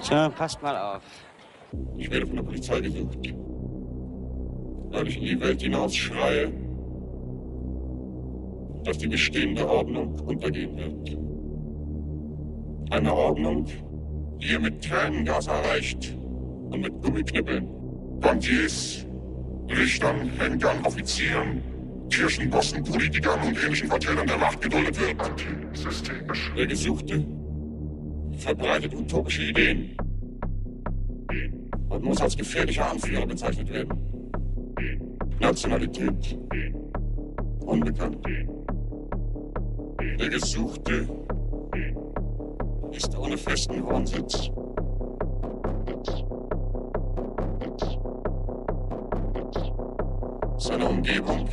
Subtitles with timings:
[0.00, 1.02] So, passt mal auf.
[1.96, 3.34] Ich werde von der Polizei gesucht,
[4.90, 6.52] weil ich in die Welt hinaus schreie,
[8.84, 11.18] dass die bestehende Ordnung untergehen wird.
[12.90, 13.66] Eine Ordnung,
[14.40, 16.16] die ihr mit Tränengas erreicht
[16.70, 17.68] und mit Gummiknippeln,
[18.20, 19.04] Bankiers,
[19.68, 21.60] Richtern, Henkern, Offizieren,
[22.08, 25.20] Kirchenbossen, Politikern und ähnlichen Vertretern der Macht geduldet wird.
[25.20, 26.52] Antisystemisch.
[26.56, 27.26] Der Gesuchte
[28.38, 29.96] verbreitet utopische Ideen
[31.88, 33.92] und muss als gefährlicher Anführer bezeichnet werden.
[35.40, 36.38] Nationalität
[37.60, 38.18] unbekannt.
[40.18, 41.08] Der Gesuchte
[42.92, 44.50] ist ohne festen Wohnsitz.
[50.58, 51.48] Seine Umgebung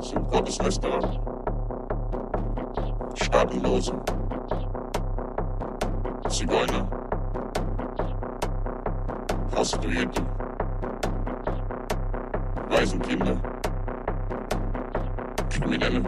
[0.00, 1.20] sind Gotteslästerer,
[3.14, 3.94] Staatenlose,
[6.34, 6.84] Zigeuner,
[9.52, 10.20] Prostituierte,
[12.68, 13.36] Waisenkinder,
[15.48, 16.02] Kriminelle,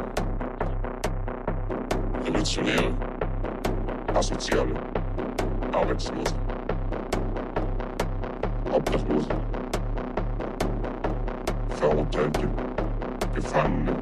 [2.25, 2.93] Revolutionäre,
[4.15, 4.75] Asoziale,
[5.73, 6.35] Arbeitslose,
[8.73, 9.29] Obdachlose,
[11.69, 12.49] Verurteilte,
[13.33, 13.95] Gefangene,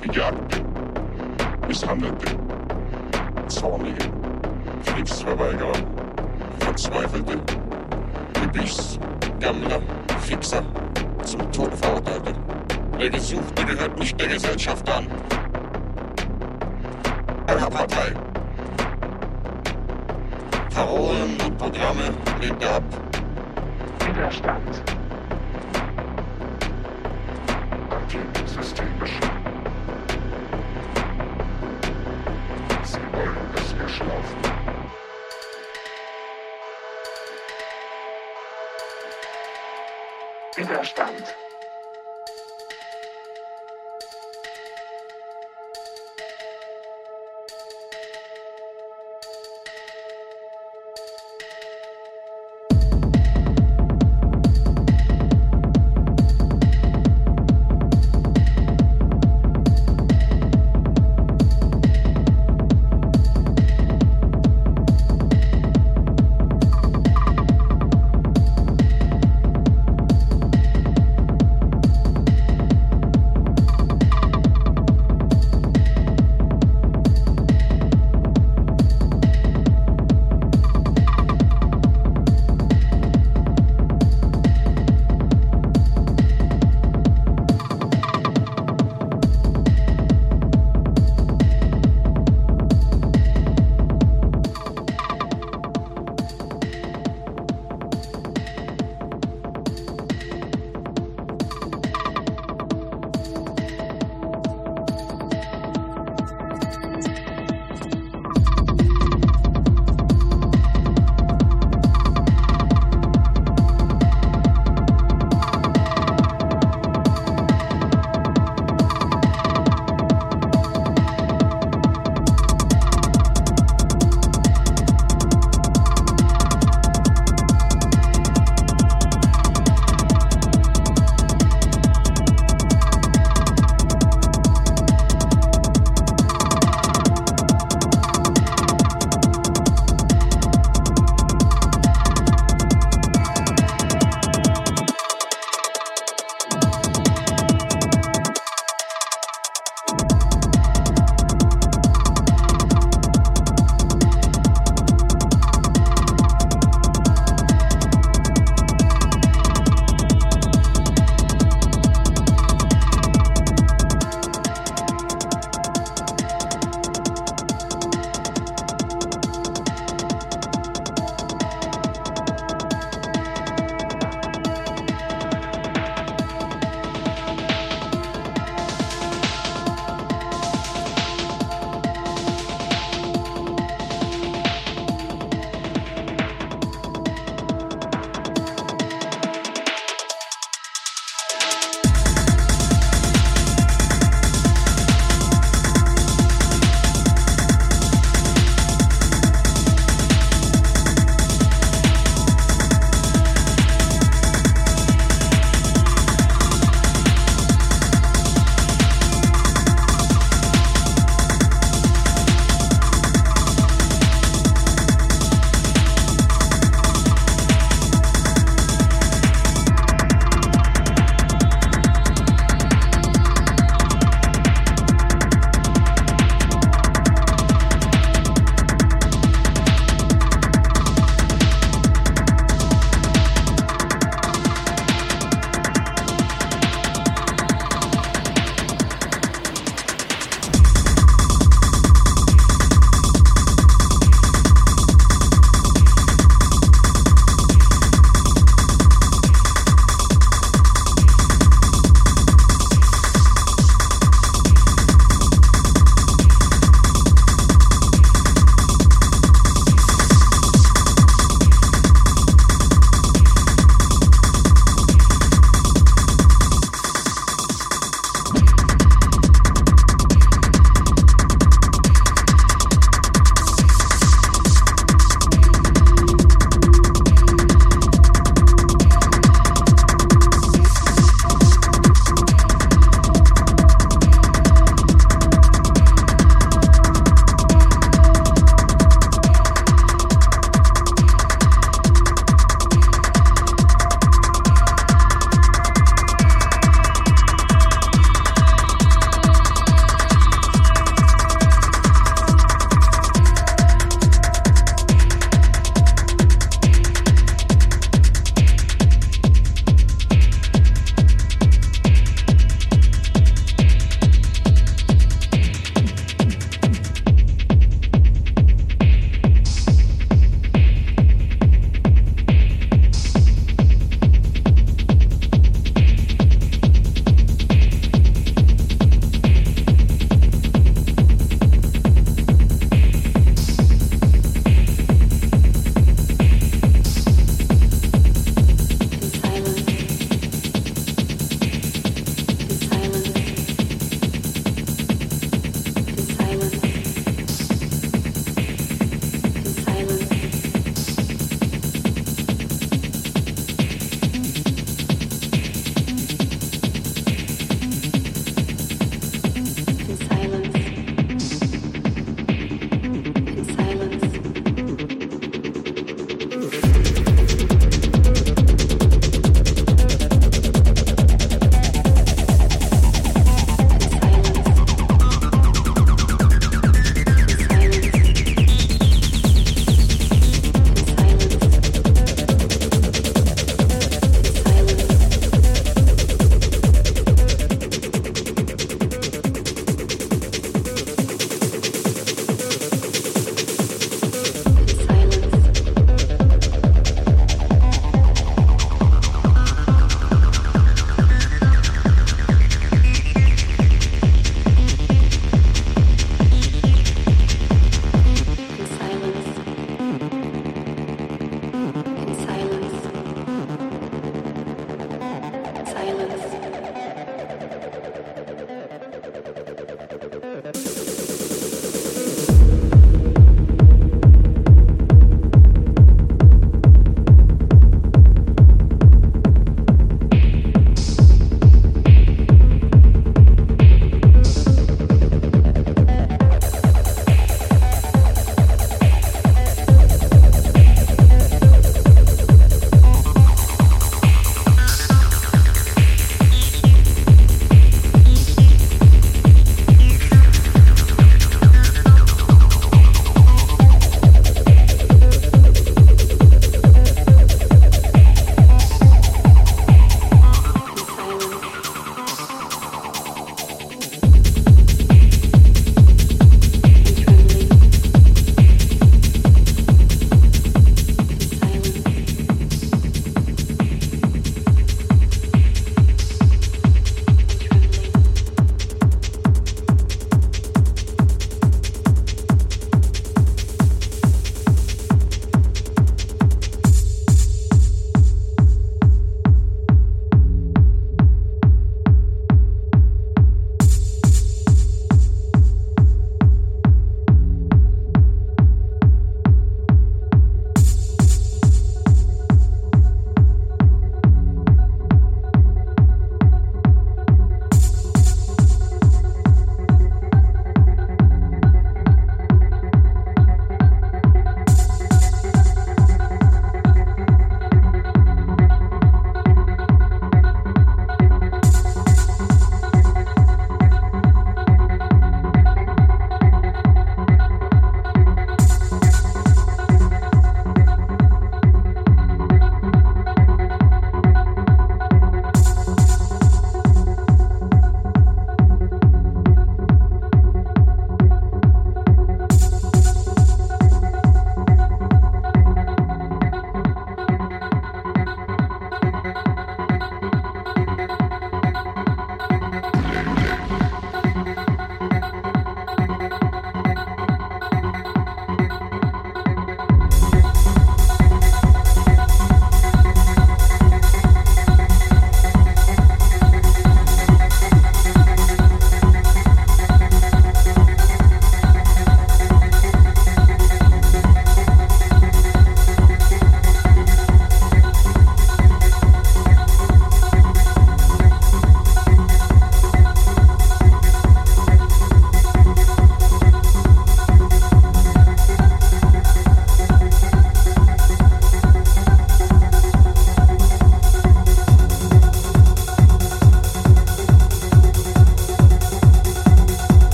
[0.00, 0.64] Gejagte,
[1.68, 2.38] Misshandelte,
[3.48, 4.25] Zornige,
[4.84, 5.72] Kriegsverweigerer,
[6.58, 7.40] Verzweifelte,
[8.40, 8.98] Hippies,
[9.40, 9.80] Gammler,
[10.20, 10.62] Fixer,
[11.24, 12.34] zum Tode verurteilte.
[12.98, 15.06] Der Gesuchte gehört nicht der Gesellschaft an.
[17.46, 18.12] Einer Partei.
[20.74, 22.84] Parolen und Programme lehnt er ab.
[24.00, 24.95] Widerstand.